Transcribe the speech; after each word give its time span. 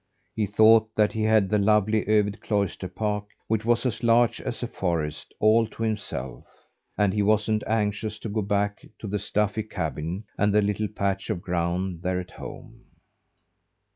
He 0.35 0.47
thought 0.47 0.95
that 0.95 1.11
he 1.11 1.21
had 1.25 1.47
the 1.47 1.59
lovely 1.59 2.03
Övid 2.05 2.41
Cloister 2.41 2.87
park 2.87 3.25
which 3.47 3.63
was 3.63 3.85
as 3.85 4.01
large 4.01 4.41
as 4.41 4.63
a 4.63 4.67
forest 4.67 5.31
all 5.39 5.67
to 5.67 5.83
himself; 5.83 6.43
and 6.97 7.13
he 7.13 7.21
wasn't 7.21 7.63
anxious 7.67 8.17
to 8.17 8.29
go 8.29 8.41
back 8.41 8.83
to 8.97 9.05
the 9.05 9.19
stuffy 9.19 9.61
cabin 9.61 10.23
and 10.39 10.55
the 10.55 10.61
little 10.63 10.87
patch 10.87 11.29
of 11.29 11.43
ground 11.43 12.01
there 12.01 12.19
at 12.19 12.31
home. 12.31 12.83